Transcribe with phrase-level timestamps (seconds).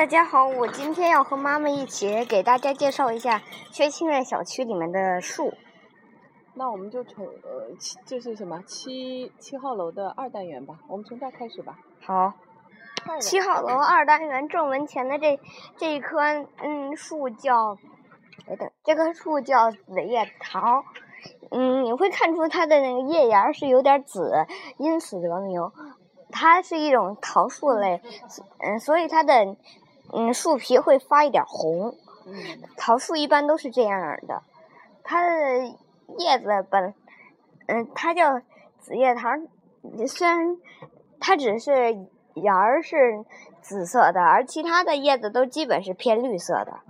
[0.00, 5.52] 大家好，我今天要和妈妈一起给大家介绍一下薛清苑小区里面的树。
[6.54, 11.78] 那我们就从呃七这是什么七七号楼的二单元吧，我们从这儿开始吧。
[12.02, 12.32] 好，
[13.20, 15.38] 七号楼二单元正门前的这
[15.76, 16.18] 这一棵
[16.62, 17.76] 嗯树叫，
[18.46, 20.82] 等等，这棵树叫紫叶桃。
[21.50, 24.46] 嗯，你会看出它的那个叶芽是有点紫，
[24.78, 25.60] 因此得名。
[26.32, 28.00] 它是一种桃树类，
[28.60, 29.56] 嗯，所以它的
[30.12, 31.94] 嗯树皮会发一点红。
[32.26, 32.34] 嗯
[32.76, 34.42] 桃树一般都是这样儿的，
[35.02, 35.76] 它的
[36.18, 36.94] 叶子本，
[37.66, 38.40] 嗯，它叫
[38.78, 39.40] 紫叶桃儿，
[40.06, 40.56] 虽然
[41.18, 41.96] 它只是
[42.34, 43.24] 芽儿是
[43.62, 46.80] 紫色的，而其他的叶子都基本是偏绿色的，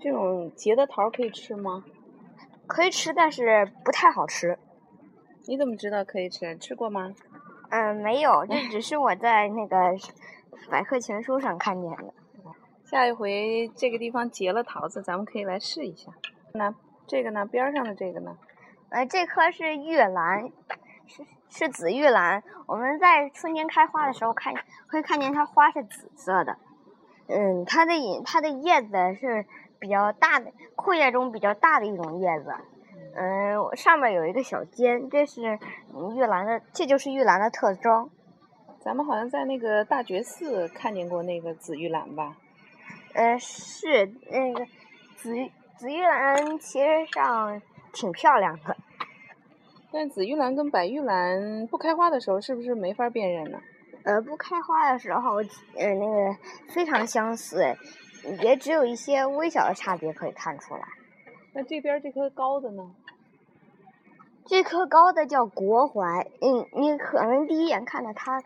[0.00, 1.84] 这种结的桃儿可以吃吗？
[2.66, 4.58] 可以吃，但是不太好吃。
[5.46, 6.56] 你怎么知道可以吃？
[6.56, 7.12] 吃过吗？
[7.70, 9.76] 嗯，没有，这只是我在那个
[10.70, 12.14] 百科全书上看见的。
[12.90, 16.10] 下一回这个地方结了桃子，咱们可以来试一下。
[16.54, 16.74] 那
[17.06, 17.46] 这个呢？
[17.46, 18.36] 边上的这个呢？
[18.88, 20.50] 呃，这棵是玉兰，
[21.06, 22.42] 是是紫玉兰。
[22.66, 24.52] 我们在春天开花的时候看，
[24.90, 26.58] 会看见它花是紫色的。
[27.28, 29.46] 嗯，它的叶它的叶子是
[29.78, 32.52] 比较大的，阔叶中比较大的一种叶子。
[33.14, 35.60] 嗯，上面有一个小尖，这是
[35.94, 38.10] 嗯玉兰的，这就是玉兰的特征。
[38.80, 42.36] 咱们好像在那个大觉寺看见过那个紫玉兰吧？
[43.14, 44.66] 呃，是那个
[45.16, 45.34] 紫
[45.76, 47.60] 紫玉兰，其实上
[47.92, 48.76] 挺漂亮的。
[49.92, 53.58] 但紫玉兰跟白玉兰不开花的时候，是不是没法辨认呢？
[54.04, 55.36] 呃，不开花的时候，
[55.76, 56.36] 呃，那个
[56.68, 57.76] 非常相似，
[58.40, 60.82] 也只有一些微小的差别可以看出来。
[61.52, 62.94] 那这边这棵高的呢？
[64.46, 68.42] 这棵高的叫国槐，嗯，你可能第一眼看到它，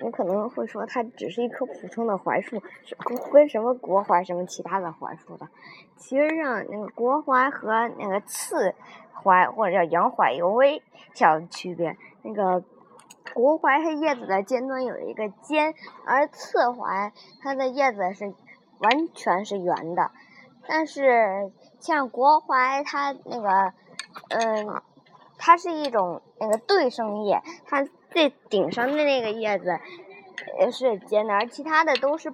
[0.00, 2.96] 你可能会说它只是一棵普通的槐树，是
[3.32, 5.48] 跟什么国槐什么其他的槐树的。
[5.96, 8.74] 其实上，那个国槐和那个刺
[9.12, 10.82] 槐或者叫洋槐有微
[11.14, 11.96] 小的区别。
[12.22, 12.62] 那个
[13.34, 15.74] 国槐它叶子的尖端有一个尖，
[16.06, 18.34] 而刺槐它的叶子是
[18.78, 20.10] 完全是圆的。
[20.66, 23.72] 但是像国槐它那个，
[24.30, 24.82] 嗯。
[25.40, 29.78] 它是一种那个对生叶，它最顶上的那个叶子
[30.58, 32.32] 呃是尖的，而其他的都是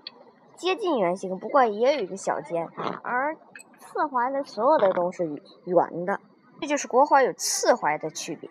[0.57, 2.69] 接近圆形，不过也有一个小尖。
[3.03, 3.37] 而
[3.79, 6.21] 刺槐的所有的都是圆的，
[6.61, 8.49] 这就是国槐有刺槐的区别。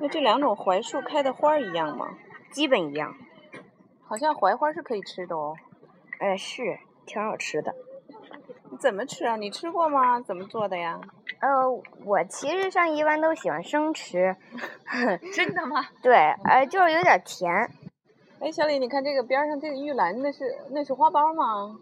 [0.00, 2.16] 那这两种槐树开的花一样吗？
[2.50, 3.14] 基本一样。
[4.04, 5.56] 好像槐花是可以吃的哦。
[6.20, 7.74] 呃，是挺好吃的。
[8.70, 9.36] 你怎么吃啊？
[9.36, 10.20] 你吃过吗？
[10.20, 11.00] 怎么做的呀？
[11.46, 11.70] 呃，
[12.04, 14.34] 我其实上一般都喜欢生吃。
[15.32, 15.86] 真的吗？
[16.02, 17.48] 对，呃，就是有点甜。
[18.40, 21.78] 哎，小李，你看这个边上这个玉兰，那是那是花苞吗？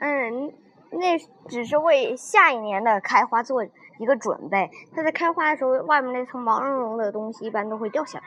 [0.00, 0.50] 嗯，
[0.92, 4.70] 那只是为下一年的开花做一个准备。
[4.94, 8.24] 它在开花的时候，外面那层毛茸茸的东西一般都会掉下来。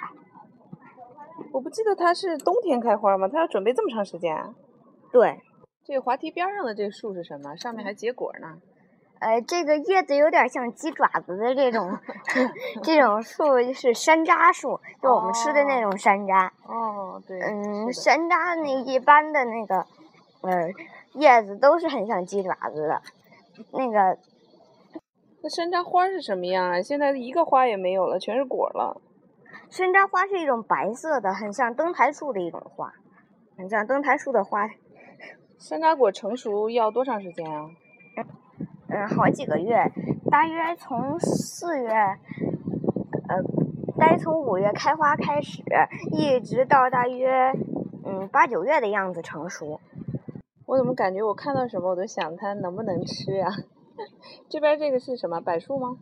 [1.52, 3.28] 我不记得它是冬天开花吗？
[3.28, 4.54] 它要准备这么长时间啊？
[5.12, 5.42] 对。
[5.84, 7.56] 这个滑梯边上的这个树是什么？
[7.56, 8.58] 上面还结果呢。
[9.20, 11.98] 呃，这个叶子有点像鸡爪子的这种，
[12.84, 16.50] 这种树是山楂树，就我们吃的那种山楂。
[16.66, 17.40] 哦，对。
[17.40, 19.86] 嗯，山楂那一般的那个，
[20.42, 20.70] 呃，
[21.14, 23.02] 叶子都是很像鸡爪子的。
[23.74, 24.18] 那个，
[25.42, 26.82] 那山楂花是什么样啊？
[26.82, 29.02] 现在一个花也没有了，全是果了。
[29.70, 32.94] 山楂花是一种白色的，很像灯台树的一种花，
[33.58, 34.70] 很像灯台树的花。
[35.58, 37.66] 山楂果成熟要多长时间啊？
[38.16, 38.26] 嗯，
[39.06, 39.92] 好几个月，
[40.32, 41.90] 大约从四月，
[43.28, 43.44] 呃，
[43.98, 45.62] 大约从五月开花开始，
[46.12, 47.52] 一直到大约
[48.06, 49.80] 嗯八九月的样子成熟。
[50.66, 53.48] 我怎么感觉我看到什么我都想它能不能吃呀？
[54.50, 55.98] 这边这个是什么柏树吗？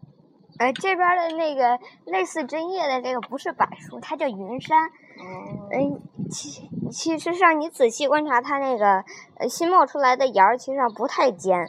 [0.57, 4.85] 呃，这边的那个类似针叶的这个不是柏树，它叫云杉。
[4.85, 5.69] 哦。
[5.71, 9.03] 嗯，其其实上你仔细观察它那个
[9.37, 11.67] 呃新冒出来的芽儿，其实上不太尖。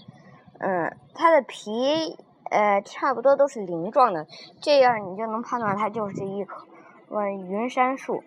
[0.58, 2.16] 嗯，它的皮
[2.50, 4.26] 呃差不多都是鳞状的，
[4.60, 6.66] 这样你就能判断它就是一棵
[7.10, 8.22] 呃云杉树。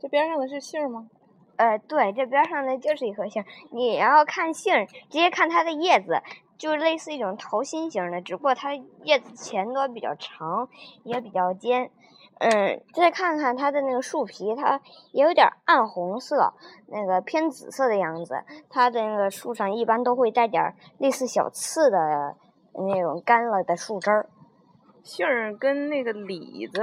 [0.00, 1.08] 这边上的是杏吗？
[1.56, 3.44] 呃，对，这边上的就是一棵杏。
[3.72, 6.22] 你要看杏，直接看它的叶子，
[6.58, 8.74] 就是类似一种桃心形的，只不过它
[9.04, 10.68] 叶子前端比较长，
[11.04, 11.90] 也比较尖。
[12.40, 14.80] 嗯，再看看它的那个树皮，它
[15.12, 16.54] 也有点暗红色，
[16.86, 18.44] 那个偏紫色的样子。
[18.70, 22.36] 它的那个树上一般都会带点类似小刺的
[22.74, 24.28] 那种干了的树枝儿。
[25.02, 26.80] 杏儿跟那个李子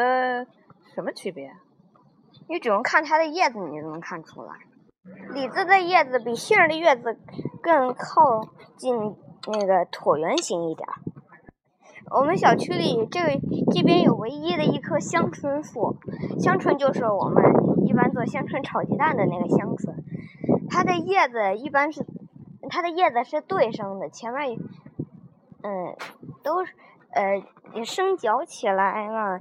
[0.94, 1.52] 什么区别？
[2.50, 4.52] 你只用看它的叶子，你就能看出来。
[5.34, 7.18] 李子的叶子比杏儿的叶子
[7.62, 8.42] 更靠
[8.76, 9.16] 近
[9.48, 10.96] 那个椭圆形一点儿。
[12.12, 13.40] 我们小区里这
[13.74, 15.98] 这边有唯一的一棵香椿树，
[16.40, 17.44] 香椿就是我们
[17.86, 19.96] 一般做香椿炒鸡蛋的那个香椿，
[20.70, 22.06] 它的叶子一般是
[22.70, 24.58] 它的叶子是对生的，前面
[25.64, 25.96] 嗯
[26.44, 26.58] 都
[27.10, 29.40] 呃生嚼起来嘛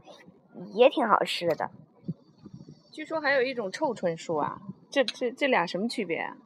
[0.73, 1.71] 也挺好吃的。
[2.91, 4.59] 据说还有一种臭椿树啊，
[4.89, 6.37] 这这这俩什么区别啊？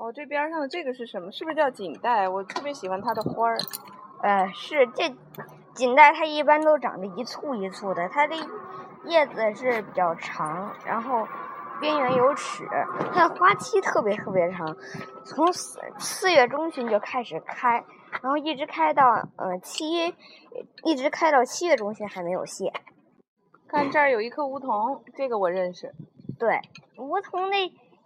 [0.00, 1.30] 呃，哦，这边上的这个是什么？
[1.30, 2.26] 是不是叫锦带？
[2.26, 3.58] 我特别喜欢它的花儿。
[4.22, 5.14] 呃，是这
[5.74, 8.34] 锦带它一般都长得一簇一簇的，它的
[9.04, 11.28] 叶子是比较长，然后
[11.80, 12.66] 边缘有齿，
[13.12, 14.74] 它的花期特别特别长，
[15.24, 17.84] 从四四月中旬就开始开，
[18.22, 19.04] 然后一直开到
[19.36, 20.14] 呃七，
[20.84, 22.72] 一直开到七月中旬还没有谢。
[23.68, 25.94] 看这儿有一棵梧桐，这个我认识。
[26.38, 26.60] 对，
[26.96, 27.56] 梧桐的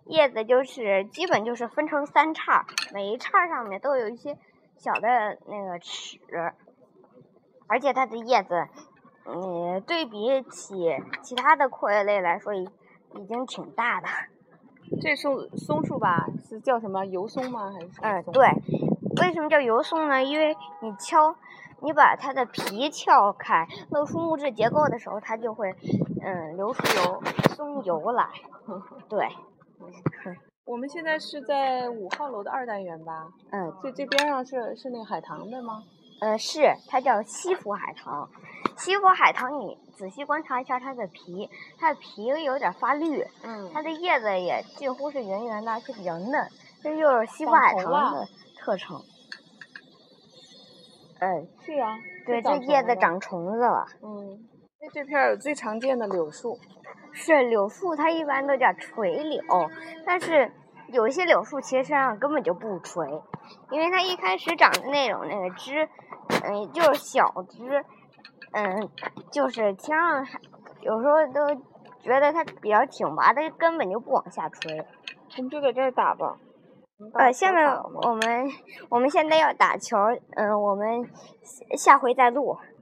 [0.07, 4.39] 叶子就是基本就是分成三叉，每一叉上面都有一些。
[4.77, 6.19] 小的那个齿，
[7.69, 8.67] 而且它的叶子，
[9.25, 12.69] 嗯，对比起其他的阔叶类来说，已
[13.15, 14.09] 已经挺大的。
[15.01, 17.73] 这松松树吧，是叫什么油松吗？
[17.73, 17.89] 还是？
[18.03, 18.49] 嗯，对。
[19.23, 20.23] 为什么叫油松呢？
[20.23, 21.37] 因为你敲，
[21.81, 25.73] 你把它的皮撬开，露出木质结构的时候，它就会，
[26.21, 27.23] 嗯，流出油
[27.55, 28.29] 松油来。
[29.09, 29.29] 对。
[30.65, 33.29] 我们现在是在五号楼的二单元吧？
[33.51, 35.83] 嗯，这这边上是是那个海棠的吗？
[36.21, 38.29] 呃，是，它叫西府海棠。
[38.79, 43.23] 西府海棠，你仔细观察一下它的皮，它的皮有点发绿。
[43.43, 43.71] 嗯。
[43.75, 46.49] 它的叶子也近乎是圆圆的，而且比较嫩，
[46.83, 48.27] 这就是西府海棠的
[48.59, 48.99] 特征。
[51.21, 51.99] 嗯，是啊。
[52.25, 53.87] 对，这叶子长虫子了。
[54.03, 54.49] 嗯。
[54.81, 56.59] 那这片有最常见的柳树。
[57.15, 59.43] 是柳树，它一般都叫垂柳，
[60.05, 60.53] 但是
[60.89, 63.09] 有一些柳树其实身上根本就不垂，
[63.71, 65.89] 因为它一开始长的那种那个枝，
[66.43, 67.85] 嗯，就是小枝，
[68.53, 68.91] 嗯，
[69.31, 70.27] 就是天上
[70.83, 71.55] 有时候都
[72.01, 74.85] 觉得它比较挺拔，它根本就不往下垂。
[75.37, 76.37] 我们就在这儿打吧。
[77.15, 78.49] 呃，下面我们
[78.89, 79.97] 我们现在要打球，
[80.37, 81.09] 嗯，我们
[81.77, 82.57] 下回再录。